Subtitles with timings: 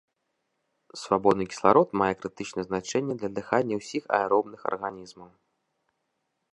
[1.01, 5.31] Свабодны кісларод мае крытычнае значэнне для дыхання ўсіх аэробных арганізмаў.